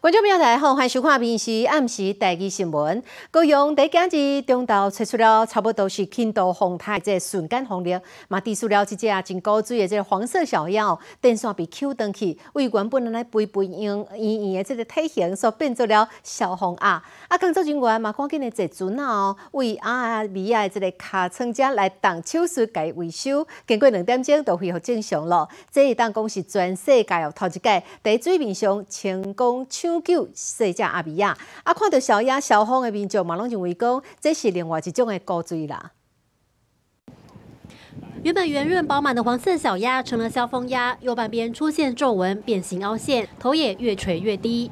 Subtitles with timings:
[0.00, 3.02] 观众朋友大家好，欢迎收看《闽时暗时第二新闻》。
[3.30, 7.94] 高雄第今日中昼测出了差不多是轻度风台，即瞬间风力，
[8.28, 13.78] 嘛提出了一只真高水的即个黄色小妖，电线被揪断去，为原本来肥肥圆
[14.16, 17.02] 圆圆的即个体型，所变做了小红鸭。
[17.28, 25.46] 啊，工作人员嘛赶紧的坐船啊，为阿米亚的这个卡车车来动手术改维修，经过两点钟都恢复正常了。
[25.70, 31.36] 这一当讲是全世界哦头一届在水面上成功抢救死者阿比亚。
[31.64, 35.92] 啊，看到小鸭小红的民众嘛，拢认为讲这是另外一种的高水啦。
[38.22, 44.70] 原本圆润饱满的黄色小鸭成了消风鸭，右半边出现皱纹、变形凹陷，头也越垂越低。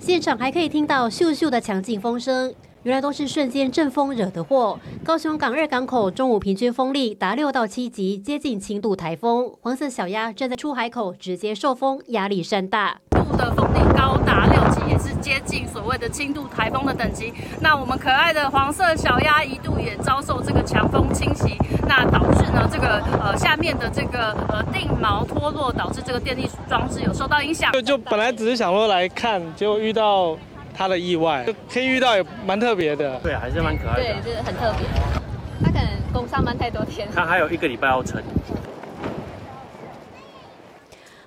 [0.00, 2.54] 现场还可以听到咻咻的强劲风声，
[2.84, 4.78] 原来都是瞬间阵风惹的祸。
[5.02, 9.50] 高雄港二港口中午平均风力达六到七级，接近轻度台风。
[9.62, 13.00] 黄色小鸭站在出海口，直接受风，压力山大。
[13.10, 17.32] 度的风力高达六级，也是接近所谓的轻度台风的等级。
[17.62, 21.56] 那我们可爱的黄色小鸭一度也遭受这个强风侵袭，
[21.88, 27.72] 那导致呢这个呃下面的这个呃定锚脱落，导致这个电力装置有受到影响。
[27.72, 30.36] 就就本来只是想说来看，结果遇到
[30.74, 33.18] 它的意外，可以遇到也蛮特别的。
[33.20, 34.02] 对，还是蛮可爱的。
[34.02, 34.86] 对，就是很特别。
[35.62, 37.08] 他可能工上班太多天。
[37.14, 38.20] 他还有一个礼拜要撑。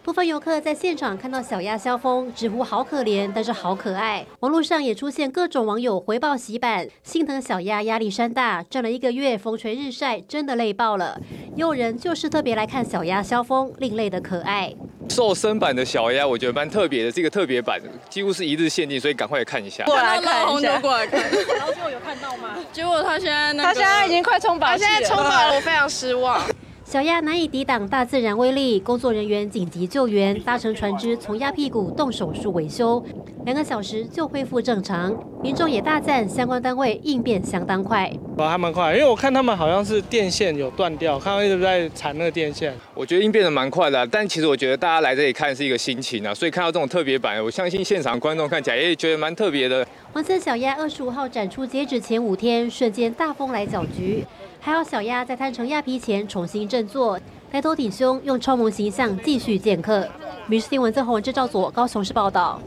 [0.04, 4.26] 部分游客在现场看到小鸭萧峰，直呼好可怜，但是好可爱。
[4.40, 11.20] 网络上也出现各种网友回报洗版，心疼小鸭压力山大，站了一个月风吹日晒，真的累爆了。
[11.56, 14.74] 也有人就是特别来看小鸭萧峰，另类的可爱。
[15.10, 19.84] 瘦身版的小鸭，我觉得蛮特别的，这个特别版几乎是一日限定，所以赶快看一下。
[19.86, 21.22] 过来看一下，过来看。
[21.58, 22.58] 然后结果有看到吗？
[22.72, 26.42] 结果他现在那他现在已经快充饱，他现在充饱了，我非常失望。
[26.90, 33.04] 小鸭难以抵挡大自然威力，工作人员紧急救援，搭乘船只从鸭屁股动手术维修，
[33.44, 35.14] 两个小时就恢复正常。
[35.44, 38.10] 民众也大赞相关单位应变相当快。
[38.38, 42.74] 哇，还蛮快，因为我看他们好像是电线有断掉，看到一直在缠那个电线。
[42.94, 49.86] 我觉得应变的蛮快的，但其实我觉得大家来这里看是一个心情啊，所以看到这种特别版，我相信现场观众看起来也觉得蛮特别的。
[50.14, 54.26] 黄色小鸭二十五号展出截止前五天，瞬间大风来搅局。
[54.68, 57.18] 还好小鸭在摊成鸭皮前重新振作，
[57.50, 60.06] 抬头挺胸，用超萌形象继续见客。
[60.46, 62.60] 民事新闻曾宏文赵佐高雄市报道。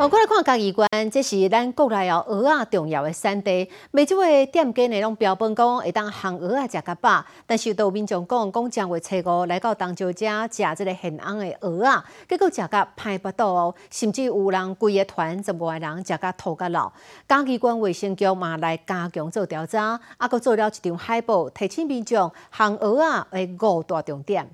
[0.00, 3.68] 我过来看嘉义关，这是咱国内哦鹅啊重要的产地。
[3.90, 16.92] 每一位店家呢拢标榜讲会当烘鹅啊食甲饱，但是有民众讲讲将会初五来到东石街食这个现烘的鹅啊，结果食甲歹腹肚哦，甚至有人规个团十外人食甲吐甲老。
[17.26, 24.48] 嘉义关卫生局嘛来加强做调查，啊，佮做了一张海报，提醒民众烘鹅啊的五大重点。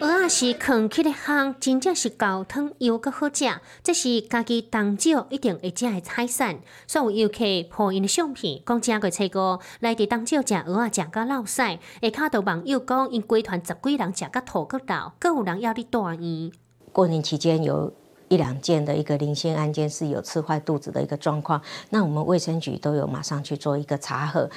[0.00, 3.44] 蚵仔是藏起的烘，真正是高汤又阁好食。
[3.82, 6.58] 这是家己当少一定会食的海产。
[6.86, 7.38] 所有游客
[7.70, 11.56] 拍因的相片，讲正月初五来伫当少食蚵仔，食甲落屎。
[11.56, 16.52] 下骹都网友讲，因规团十几人食甲吐骨头，更有人要伫大医。
[16.92, 17.92] 过年期间有
[18.28, 24.50] 一两件的一个零星案件是有吃坏肚子的一个状况，那我们卫生局都有马上去做一个查核。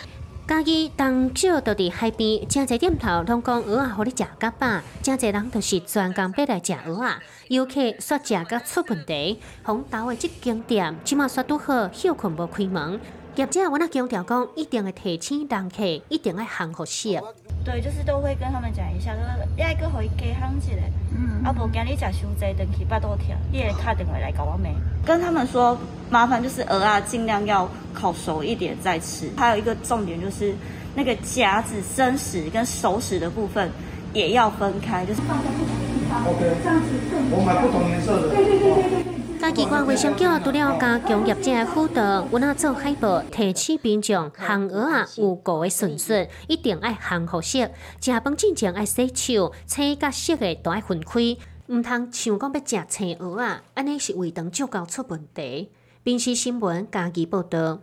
[0.48, 7.18] 家己当少都伫海边，真侪店头拢讲蚵仔互你食甲饱，真侪人都是专工要来食蚵仔。
[7.50, 12.98] 游客煞食甲出问题，红岛的即间店即马煞拄好休困无开门。
[13.36, 17.22] 业者我那强调讲，一定会提醒人客，一定要行好些。
[17.66, 19.22] 对，就是都会跟他们讲一下，说
[19.58, 20.72] 要一个互伊加烘一下，
[21.14, 24.74] 嗯，啊无今日食伤济，等去巴肚疼，你会打电话来搞我妹。
[25.06, 25.78] 跟他们说，
[26.10, 29.32] 麻烦就是蚵仔，尽量要烤熟一点再吃。
[29.36, 30.54] 还有一个重点就是，
[30.94, 33.72] 那个夹子生食跟熟食的部分
[34.14, 36.24] 也要分开，就是放在不同的地方。
[36.28, 36.88] OK，这样子
[37.32, 38.30] 我买不同颜色的。
[38.30, 39.18] 对对对对对。
[39.40, 47.70] 家机关卫生局除了加强业者的辅导，我那做海报提醒民众烘蚵仔有五个顺序，一定爱烘好食。
[48.02, 51.20] 食饭之前爱洗手，青甲色的都爱分开，
[51.68, 55.70] 毋通想讲要食青蚵仔，安尼是胃肠足够出问题。
[56.08, 57.80] 平时新闻家己报道。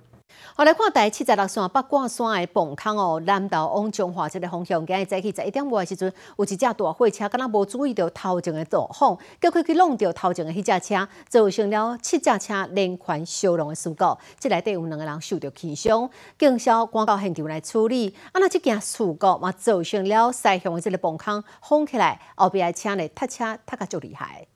[0.57, 14.17] 我来看第七十六线北挂山的崩坑哦，南道往中华这个方向，今日早起十一点外的时阵，有一只大货车，敢若无注意到头前的状况，结果去弄掉头前的迄只车，造成了七只车连环烧融的事故。
[14.41, 18.15] 这内底有两个人受到轻伤，警消赶到现场来处理。
[18.33, 24.47] 啊，那这件事故嘛，造成了西向的这个崩坑封起来，后边的车呢，塌车塌个足厉害。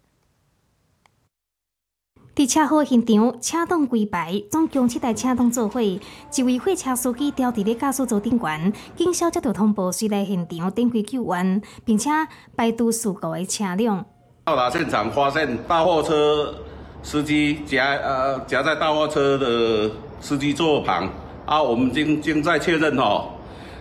[2.38, 5.99] 在车祸现场，车挡规排，总共七台车挡作废，
[6.37, 12.08] 一位货车司机吊伫咧驾驶座顶悬，警消接到通报，随来现场展开救援，并且
[12.55, 14.06] 排除事故的车辆。
[14.44, 16.55] 到达现场，发现大货车
[17.02, 21.11] 司机夹呃夹在大货车的司机座旁，
[21.44, 23.31] 啊，我们经经在确认哦，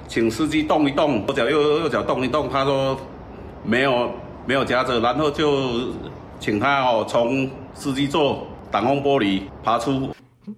[0.08, 2.98] 请司机动一动，左脚右右脚动一动，他说
[3.64, 4.10] 没有
[4.48, 5.92] 没有夹着，然后就
[6.40, 10.10] 请他哦从司机座挡风玻璃爬出。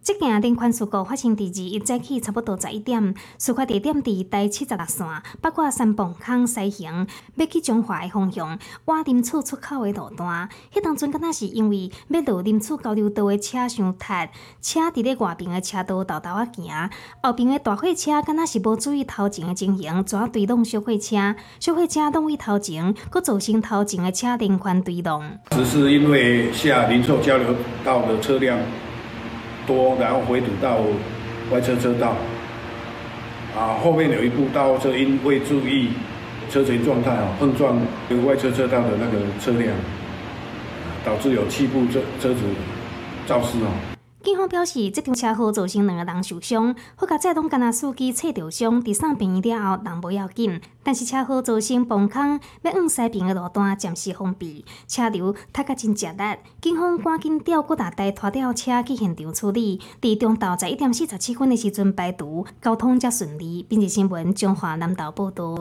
[0.04, 5.08] 这件连环事故发生伫二一早起差不多十一点，事发地点伫第七十六线，
[5.42, 10.48] 北过三磅坑西行，要去中华的方向，往林厝出口的路段。
[10.72, 14.28] 迄当阵敢若是因为要落林厝交流道的车伤塌，
[14.62, 16.90] 车伫咧外边的车道豆豆啊行，
[17.24, 25.40] 后边的大货车敢若是无注意头前的情形，抓对撞小货车，小货车撞位头前，佫造成头前的车连环对撞。
[25.50, 28.60] 只是因为下林厝交流道的车辆。
[29.70, 30.78] 多，然后回堵到
[31.52, 32.16] 外侧车道，
[33.56, 35.90] 啊，后面有一部大货车因为注意
[36.50, 37.78] 车前状态啊，碰撞
[38.26, 39.72] 外侧车道的那个车辆，
[41.06, 42.42] 导致有七部车车子
[43.28, 43.70] 肇事啊。
[44.30, 50.62] 警方表示，这场车祸造成两个人受伤，好甲载动干那司机切着伤，伫送病院了后，人无要紧。
[50.84, 56.38] 但是车祸造成崩坑，要往西边的路段暂时封闭，车流太甲真热力。
[56.62, 59.82] 警方赶紧调各大台拖吊车去现场处理。
[60.00, 63.66] 伫中昼十一点四十七分的时阵排毒，交通才顺利。
[63.68, 65.60] 并且新闻中华南岛报道。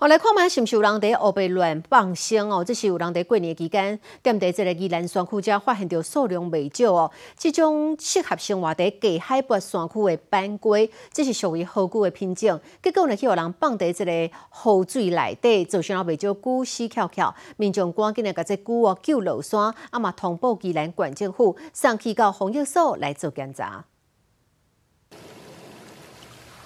[0.00, 2.62] 我来看卖是毋是有人伫后背乱放生哦？
[2.64, 7.10] 这是有人伫过年期间，踮伫即个宜兰山区遮发现到数量未少哦。
[7.36, 12.60] 即种适合生活伫低海拔山区的斑龟，这是属于好久的品种。
[12.80, 17.34] 结果呢，去有人放伫即个河水内底，造成了未少龟死翘翘。
[17.56, 23.84] 民众赶紧来甲这龟哦救落山，啊嘛通报宜兰县政府，送去到防疫所来做检查。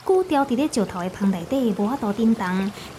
[0.04, 2.44] 龟掉伫咧石头的棚内底，无法度震动。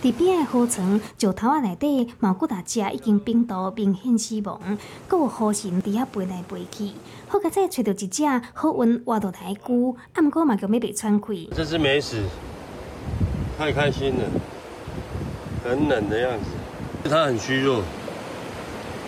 [0.01, 4.77] 伫边的河床、石头仔内底，毛骨大只已经冰冻，明显死亡。
[5.07, 6.91] 阁有河神伫遐飞来飞去。
[7.27, 8.23] 好佳在找到一只
[8.53, 11.49] 好运活到来的龟，啊，毋过嘛叫要被喘气。
[11.53, 12.23] 这只没死，
[13.57, 14.23] 太开心了，
[15.65, 17.09] 很冷的样子。
[17.09, 17.81] 它很虚弱，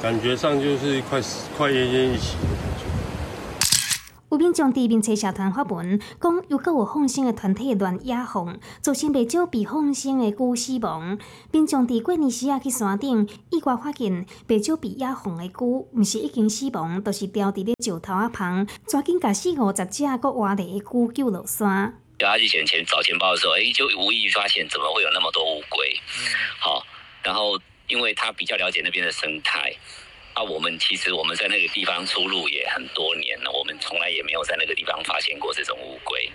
[0.02, 2.36] 感觉上就是快死、快奄奄一息。
[4.36, 11.18] 有民众伫面车社团发文，讲又阁有放生的团体乱野放，造成未少被放生的龟死亡。
[11.54, 21.98] 民众伫过年时啊去山顶，意外发现未少被野放的龟，毋是已经死亡，都是掉伫咧石头啊旁，抓紧甲四五十只个活的龟救落山。
[22.20, 25.98] 他去捡钱找钱包的时候，哎，就无意发现怎么会有那么多乌龟。
[26.60, 26.84] 好，
[27.24, 27.58] 然后
[27.88, 29.72] 因为他比较了解那边的生态。
[30.36, 36.30] 啊，我们其实我们在那个地方出入也很多年了，我们从来也没有在那个地方发现过这种乌龟。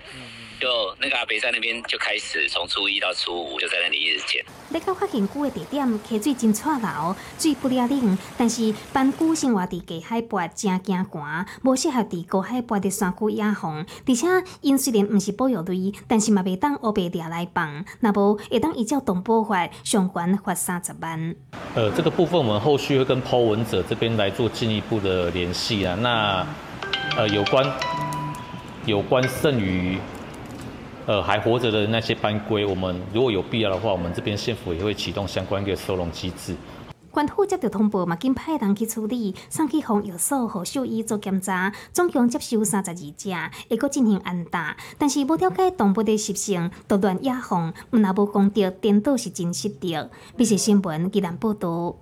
[0.61, 0.69] 就
[1.01, 4.45] 那个阿伯在那边就开始从初一到初五就在那里一直捡。
[4.69, 13.85] 你到发现龟的地点，溪水真错流，水不了冷，但是斑龟生活伫低海拔，真惊寒，无适合伫高海拔的山区野放。
[14.07, 14.27] 而且
[14.61, 21.35] 因虽然毋是保育类，但是嘛袂当乌白掠来放，那无会当依照动保法上悬罚三十万。
[21.75, 25.97] 呃，这个部分我们后续会跟抛文者这边来做进一步的联系啊。
[25.97, 26.47] 那
[27.17, 27.65] 呃，有关
[28.85, 29.99] 有关剩余。
[31.11, 36.55] 呃，还活着的那些斑龟，我们如果有必要的话，我们这边县府也会启动相关的收容机制。
[37.11, 43.35] 官府接到通报，嘛紧派人去处理，送去防疫所和兽医做检查，总共接收三十二只，
[43.69, 44.77] 会阁进行安打。
[44.99, 50.09] 但是无了解动物的习性，都乱野放，毋若无讲到颠倒是真实的。
[50.37, 51.97] 必须新闻既然报道。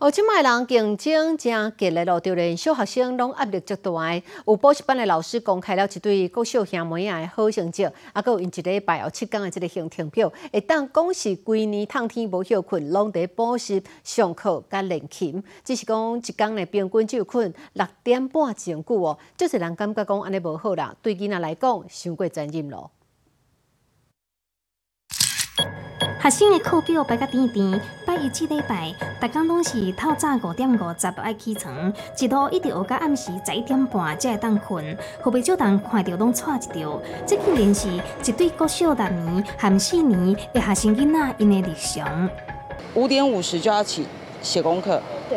[0.00, 4.22] 哦，即卖人竞争真激烈咯，就连小学生拢压力足大的。
[4.46, 15.42] 有补习班的老师公开了一对国小兄妹仔的好成绩，啊，有因一礼拜后七天的这个行程表，会当讲是规年冬天无休困，拢伫补习上课甲练琴。
[15.62, 22.90] 只是讲一天的平均只有困六点半钟久哦，就是人感觉讲安尼无好啦，对囡仔来讲，伤过责任咯。
[26.24, 34.96] 学生的课表排甲甜甜，拜一至礼拜，逐工拢是透早五点五十爱起床，一路一直学到暗时十一点半才会当困。
[35.20, 37.88] 后备少人看到拢错一条，这竟然是
[38.24, 42.30] 一对国小六年含四年的学生囡仔因的日常。
[42.94, 44.06] 五点五十就要起
[44.40, 45.02] 写功课。
[45.28, 45.36] 对。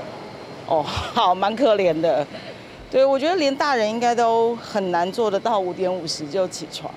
[0.68, 2.26] 哦，好，蛮可怜的。
[2.90, 6.90] 对，我觉得连大人应该都很难做得到五点五十就起床。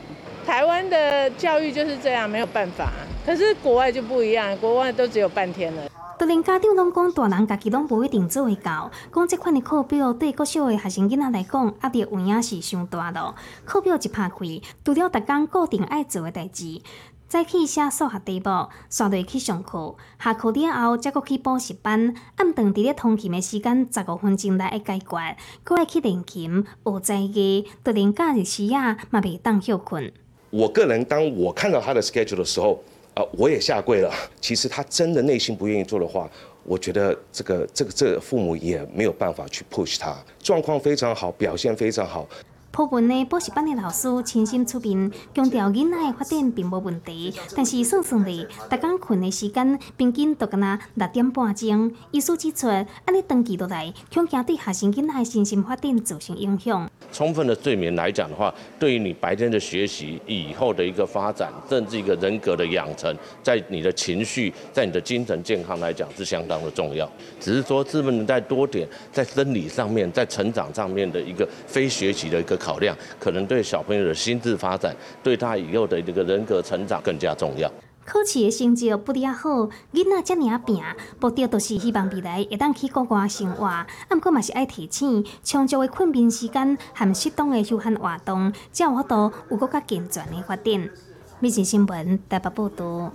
[0.47, 2.93] 台湾的教育就是这样，没有办法。
[3.31, 5.89] 可是国外就不一样，国外都只有半天了。
[6.19, 8.91] 都连家长拢讲，大人家己拢无一定做会到。
[9.15, 13.37] 讲这款的课表对国小的学生囡仔来讲，压力有影是上大咯。
[13.65, 14.37] 课表一拍开，
[14.85, 16.83] 除了逐工固定爱做的代志，
[17.29, 22.13] 早起写数学题目，刷落去上课，下课了后再搁去补习班。
[22.35, 25.37] 暗顿伫咧通勤的时间，十五分钟内会解决。
[25.63, 30.13] 搁爱去练琴、学才艺，都连假日时啊嘛袂当休困。
[30.51, 32.83] 我个人当我看到他的 schedule 的时候。
[33.15, 34.13] 啊，我也下跪了。
[34.41, 36.31] 其实他真的内心不愿意做的话，
[36.65, 40.17] 我觉得这个这个这父母也没有办法去 push 他。
[40.39, 42.29] 状况非常好，表现非常好。
[42.73, 51.93] 部分的补习班的老师亲身出面，强调囡仔的发展并无问题，但是算算哩，逐工困的时间平均都干那六点半钟。
[52.13, 56.89] 医师指出，安尼长期落来，恐惊对学生囡仔的身心发展造成影响。
[57.13, 63.13] 充分的睡眠来讲的话，对于你白天的学习、以后的一个发展，甚至一个人格的养成，
[63.43, 67.11] 在你的情绪、在你的精神健康来讲是相当的重要。
[67.41, 77.69] 只是说，是不能再多点在生理上面、在成长上面的一个非学习的一个考量，可能对小朋友的心智发展、对他以后的这个人格成长更加重要。
[78.05, 80.83] 考试的成绩不哩好，囡仔遮尔啊拼，
[81.21, 83.65] 目的都是希望未来会当去国外生活。
[83.65, 90.91] 啊，毋过嘛是爱提醒，充足的困眠时间和适当的休闲活动，才有法度有更加健全的发展。
[91.39, 93.13] 美事新闻台北报道。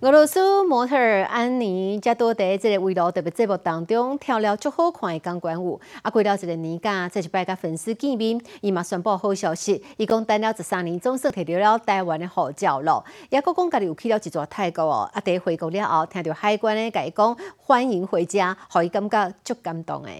[0.00, 13.04] 俄罗斯模特安妮加多在这个围炉特别节目当中跳了足好看的钢管舞，啊过了一个年假，这一摆甲粉丝见面，伊嘛宣布好消息，伊讲等了十三年，总算摕到了台湾的护照咯。
[13.28, 20.10] 也佫讲家己有去了一座泰国哦，啊，第回国了后，听到海关的甲伊讲欢迎回家，互伊感觉足感动的。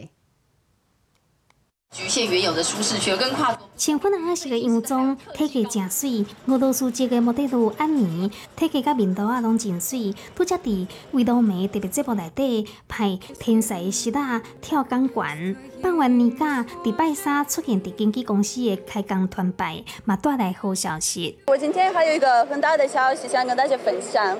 [1.92, 6.24] 局限原有的舒适圈跟跨穿粉红色的洋装，体格真水。
[6.46, 10.14] 俄罗斯籍的模特儿安妮，体格甲面图啊拢真水。
[10.36, 15.56] 拄则伫维多美特别节目内底拍天才师大跳钢管。
[15.82, 21.38] 办完年假，伫拜三出现伫经纪公司的开工团拜，嘛带来好消息。
[21.48, 24.38] 我今天还有一个很大的消息想跟大家分享。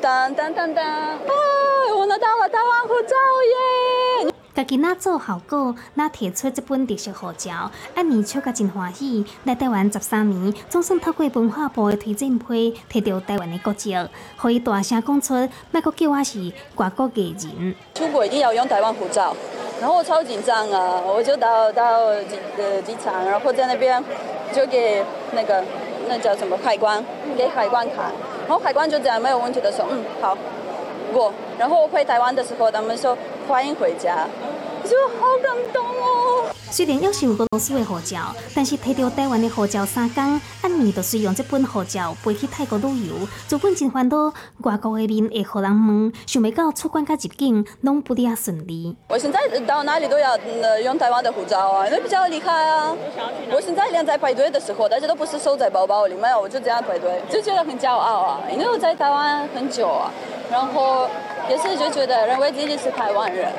[0.00, 0.84] 当当当当！
[0.84, 1.18] 啊，
[1.96, 3.14] 我拿到了台湾护照
[4.26, 4.34] 耶！
[4.58, 9.24] 家己哪做效果，哪摕出这本特色护照，安妮笑甲真欢喜。
[9.44, 13.96] 来台湾十三年，总算透过文化部的推荐批，摕到台湾的国籍，
[14.36, 17.72] 可以大声讲出，卖阁叫我是外国艺人。
[17.94, 19.32] 出国一定要用台湾护照，
[19.80, 24.02] 然后我超紧张啊，我就到到机呃机场，然后在那边
[24.52, 25.04] 就给
[25.36, 25.62] 那个
[26.08, 27.00] 那叫什么海关，
[27.36, 28.10] 给海关卡，
[28.48, 30.36] 然后海关就这样没有问题的说，嗯好
[31.12, 33.16] 过，然后我回台湾的时候，他们说
[33.48, 34.26] 欢迎回家。
[34.82, 36.37] 我说好感动哦！
[36.70, 43.14] 虽然要是有俄罗斯的护照，但是摕到台湾的护照三天，安妮就使用这本护照飞去泰国旅游。
[43.46, 48.96] 做本真烦恼，外国的面会互人问，想袂到出关甲入境拢不哩顺利。
[49.08, 52.94] 我现在到哪里都要呃用台湾的护照啊，因为比较厉害啊。
[53.50, 60.12] 我现在连在排队的时候，大家都不是收在包包里面，我就这样排队，就觉得很骄傲啊，因为我在台湾很久啊，
[60.50, 61.08] 然后
[61.48, 63.50] 也是就觉得认为自己是台湾人。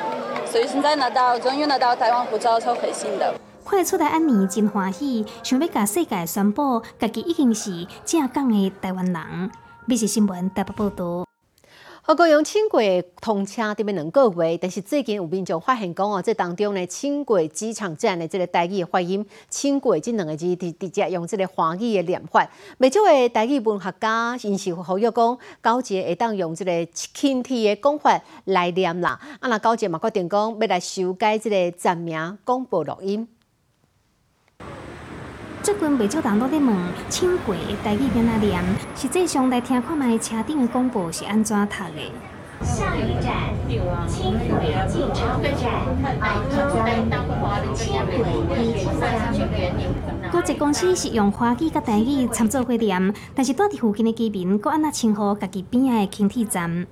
[0.51, 3.33] 所以现在拿到，终于拿到台湾护照，超开心的。
[3.63, 9.51] 看出来，安妮真欢喜，想要甲世界宣布，家己已经是正港的台湾人。
[9.85, 11.28] 美食新闻台北报道。
[12.01, 22.49] 好，过用轻轨通车这边两个月，但是最近有民众发现讲哦，这当中呢，轻轨机场站的这个台语发音，轻轨这两个字直直接用这个华语的念法。
[22.77, 29.19] 未少的台语文学家因是好友讲，高捷会当用这个轻体的讲法来念啦。
[29.39, 33.27] 啊，那高捷嘛决定讲要来修改这个站名广播录音。
[35.69, 36.75] 最近未少人都在问
[37.09, 38.59] 轻轨的台语变哪念，
[38.95, 42.11] 实际上来听看卖车顶的广播是安怎读的。
[42.65, 43.53] 下一站，
[44.07, 45.53] 轻轨进场站，
[47.75, 48.41] 轻轨
[50.31, 56.87] 高捷公司是用华语甲台语参做会念，但是住伫附近的居民，搁安那称呼家己边仔的轻铁站。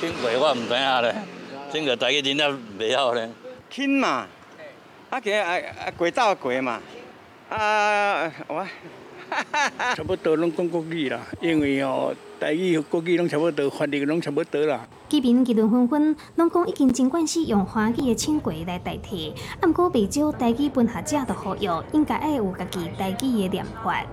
[0.00, 1.14] 轻轨我唔知影咧，
[1.72, 3.30] 这个台语真正袂晓咧。
[3.70, 4.26] 轻嘛，
[5.08, 6.80] 啊个啊啊轨道轨嘛。
[7.48, 8.66] 啊，我
[9.94, 14.86] 差不多拢讲国语啦，因为哦，台语和国语拢差不多，翻译拢差不多啦。
[15.08, 24.04] 居民议论纷纷，拢讲已经尽管是用华语的轻轨来代替，啊，毋过未少台语本学者都呼吁，应该爱有家己台语的念法。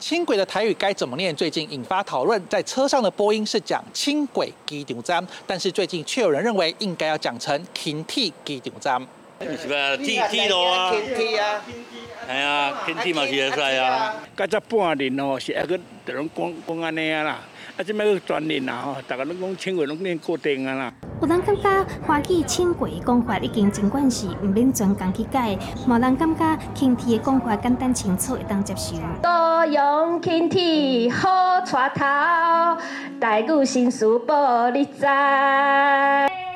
[0.00, 1.32] 轻轨的台语该怎么念？
[1.34, 9.00] 最近引发讨论，在车上的播音是讲轻轨机场站，但是最近却有人认为应该要讲成轻铁机场站。
[9.40, 9.96] 是吧？
[9.96, 10.92] 铁铁路啊，
[12.26, 14.14] 系啊，天铁嘛是会使啊。
[14.36, 17.38] 甲只半年哦，是还个，就拢讲讲安尼啊啦。
[17.76, 20.92] 啊，即摆个专年啦吼，大家拢讲轻轨拢变固定啊啦。
[21.22, 28.96] 有人感觉花旗轻轨讲法已经尽管是毋免专工去改，无人感觉轻铁的讲法简单清楚会当接受。
[29.22, 32.04] 多用轻铁好带头，
[33.20, 35.06] 台语新书报你知。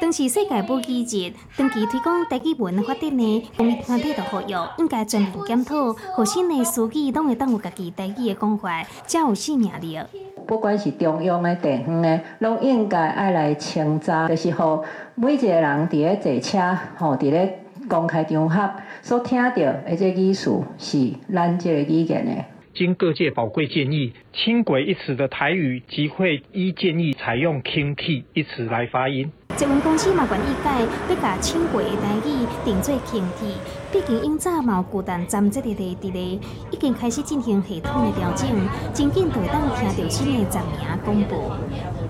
[0.06, 9.98] 当时世界母语日，长期推广台语文发展的公益团体就呼吁，应该全面检讨，后新的书记拢会当有家己台语的讲法，才有生命力。
[10.46, 14.84] 不管是中央的、地方的，拢应该爱来称赞，就是互
[15.16, 17.58] 每一个人伫咧坐车，吼伫咧
[17.88, 18.70] 公开场合
[19.02, 22.44] 所听到的这语词，是咱这个语言的。
[22.74, 29.32] 经各界宝贵建议，“轻轨”一词的台语即会依建议采用“轻替”一词来发音。
[29.56, 33.54] 捷运公司嘛愿意改，要甲轻轨的台语定做轻替。
[33.90, 36.38] 毕竟因早嘛有孤单站这个地伫咧，
[36.70, 38.46] 已经开始进行系统的调整，
[38.92, 41.50] 真紧就会当听到新的站名公布。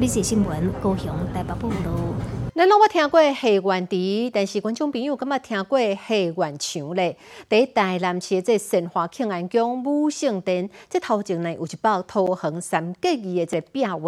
[0.01, 2.46] 你是新闻高雄台北报道。
[2.57, 7.15] 咱拢捌听过下元池，但是观众朋友敢捌听过下元墙咧？
[7.51, 13.99] 伫台南市这神华庆安宫武圣殿，这头前呢有一包桃红三角二的这壁画，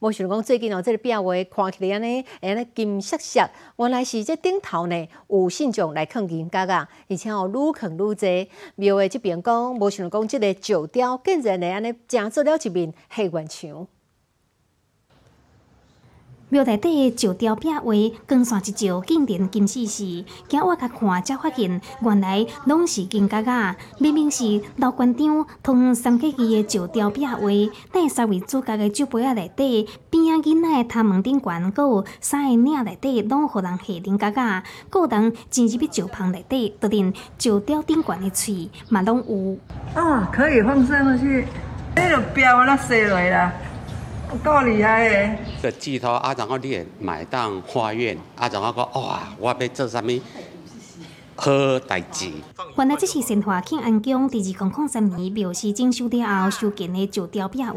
[0.00, 3.40] 无想讲最近哦，这个壁画看起来安尼，安尼金色色，
[3.76, 8.50] 原来是这顶头呢有信众来放银角啊，而且哦愈放愈济。
[8.74, 13.88] 庙的这边讲，无想讲这个石雕竟然呢安尼成做了一面下元墙。
[16.54, 17.82] 庙内底的石雕壁画，
[18.28, 20.04] 光线一照，竟然金死死。
[20.48, 23.74] 行我甲看，才发现原来拢是金角啊！
[23.98, 27.40] 明明是老馆长同三角旗的石雕壁画，
[27.90, 34.62] 但三位主角的酒杯啊内底，边仔囡仔的头毛顶悬，阁有三个领内底拢互人下顶角啊！
[34.88, 39.58] 阁有人进入去石棚内底，突然石雕顶悬的喙嘛拢有。
[40.00, 41.46] 啊，可以放上去，
[41.96, 43.52] 那个标那塞落啦。
[44.42, 45.38] 够厉害诶！
[45.62, 50.20] 个寄托啊，然后你也买当花园啊，然后讲哇，我要做啥物
[51.36, 52.30] 好代志。
[52.76, 57.74] 原来这是神华庆安宫第二空空三年庙是整修了后修建的石雕壁画，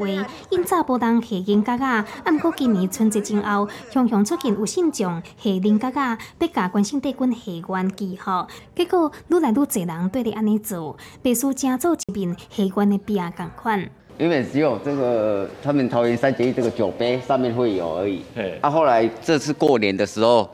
[0.49, 13.89] 因早无当下银角啊，啊，过今年春节前后，雄雄出现有信众下银角啊，要甲关圣帝君下愿祈福，结果愈来愈侪人对你安尼做，必须正做一面下愿的壁共款。
[14.17, 18.23] 原本只有这个他们桃园三结义这个酒杯上面会有而已。
[18.61, 20.49] 啊，后来这次过年的时候，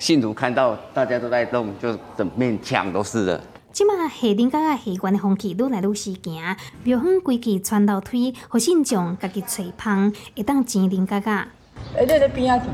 [0.00, 3.40] 信徒看到大家都在动，就整面墙都是了。
[3.70, 11.48] 即马下顶甲啊下关的风气愈来愈时行，庙方规矩传楼梯，互信众家己找芳，会当钱顶甲啊。
[11.96, 12.66] 哎，这在边啊去。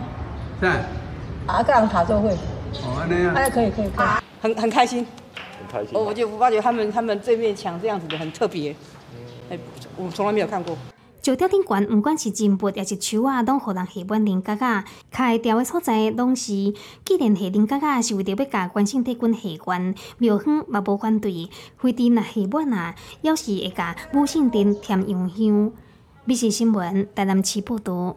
[0.61, 0.67] 是。
[1.47, 2.31] 啊，跟人爬座会。
[2.31, 3.33] 哦，安尼啊。
[3.35, 4.07] 哎，可以可以可以。
[4.41, 5.07] 很很开心。
[5.35, 5.95] 很开心。
[5.95, 8.75] 哦，我就发觉他们他们这面墙这样子的很特别。
[10.03, 10.77] 我从来没有看过。
[11.23, 14.85] 石雕顶悬，不管是金箔还是树啊，拢互人下满零角啊。
[15.11, 16.73] 开雕的所在，拢是
[17.05, 21.51] 既然下零角啊，是为着要甲关圣帝君下愿，庙方嘛无反对。
[21.77, 25.71] 非得若下满啊，要是会甲武圣殿添洋香。
[26.25, 28.17] 美视新闻台南市报道。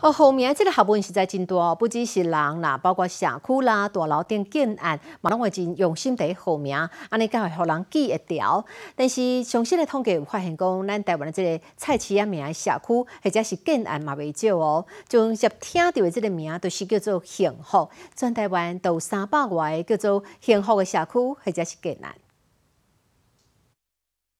[0.00, 8.64] 好，后面即个学问实在真多，不只是人啦，包括社区啦、大楼顶建案，嘛拢会真用心伫后面，安尼才会互人记会牢。
[8.94, 14.86] 但是详细的统计有发现讲，咱台湾的即个菜市啊名的社区或者是建案嘛未少哦。
[15.08, 17.90] 从接听到的即个名，都是叫做幸福。
[18.14, 22.14] 全台湾都有三百外个叫做幸福的社区或者是建案。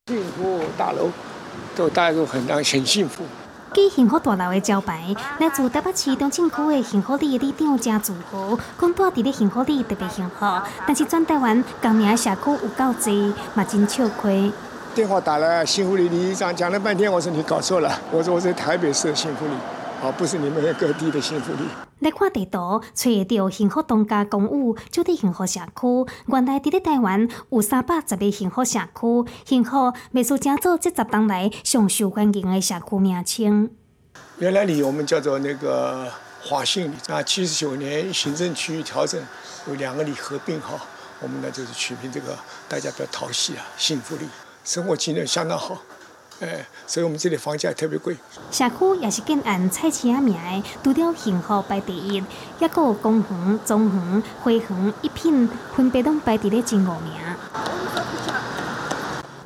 [0.07, 1.11] 幸福大楼
[1.75, 3.25] 都大家都很很幸福。
[3.75, 10.47] 记幸福大楼的招牌，来自台北市中正区的幸福里里长真自豪，讲住伫咧幸福里特别幸福。
[10.87, 14.51] 但是转台湾同名社区有够多，嘛真笑亏。
[14.95, 19.53] 电话打了幸福里里长，讲了半天，我说你搞错了，我说我在台北市的幸福里。
[20.03, 21.88] 而，不是你们各地的幸福里。
[22.01, 26.13] 来看地图，找到幸福东家公寓就伫幸福社区。
[26.27, 33.71] 原来伫咧台湾有三百十个幸福社区，幸福秘书正做这十当来上受欢迎的社区名称。
[34.39, 36.09] 原来里我们叫做那个
[36.41, 39.21] 华信里啊，七十九年行政区域调整，
[39.67, 40.79] 有两个里合并哈，
[41.21, 44.29] 我们呢就是取名这个大家比较讨喜啊，幸福里，
[44.63, 45.77] 生活机能相当好。
[46.41, 48.17] 哎，所以我们这里房价特别贵。
[48.53, 52.23] 社区也是建按菜市仔名的，除了幸福排第一，
[52.61, 57.13] 也有公园、中园、花园一品，分别拢排伫咧前五名。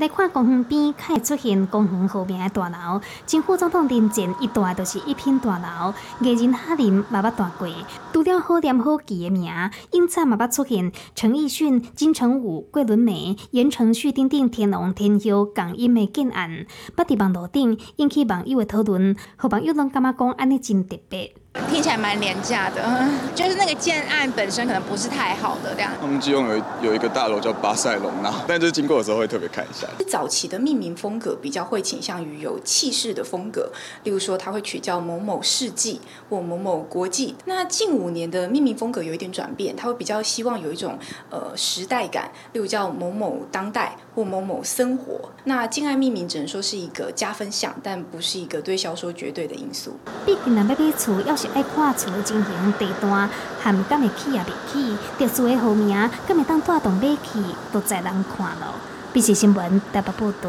[0.02, 7.68] 来看公园边开始出现公园后面的大楼，前副总统林前一带就是一片大楼，艺人哈林嘛捌大过，
[8.12, 9.48] 除了好念好记的名，
[9.92, 21.41] 因此嘛捌出现陈奕迅、金城武、桂纶镁、言承旭等等天王天后共音的建案，捌伫网络顶引起网友的讨论，互网友拢感觉讲安尼真特别。
[21.68, 22.82] 听起来蛮廉价的，
[23.34, 25.90] 就是那个建案本身可能不是太好的这样。
[26.00, 29.86] 他们基隆有有一个大楼叫巴塞隆纳，但就是经过的时候会特别看一下。
[30.08, 33.70] 早期的命名风格比较会倾向于有气势的风格，
[34.04, 37.34] 例如说它会取叫某某世纪或某某国际。
[37.44, 40.98] 那近五年的命名风格有一点转变，它会比较希望有一种
[41.30, 45.30] 呃时代感，例如叫某某当代或某某生活。
[45.44, 49.98] 那敬爱命名只能说是一个加分项，但不是一个对销售绝对的因素。
[50.24, 51.36] 毕竟那要买厝要。
[51.42, 53.28] 是爱看厝的情形地段，
[53.60, 55.88] 含敢会起也未起，特殊的号名
[56.24, 58.74] 敢会当带动买起，都在人看咯。
[59.12, 60.48] 必须新闻台北报道。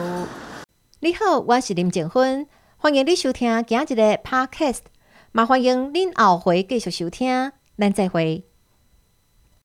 [0.99, 2.45] 你好，我是林静芬，
[2.77, 4.81] 欢迎你收听今日的 Podcast，
[5.33, 8.52] 也欢迎恁后回继续收听，咱再会。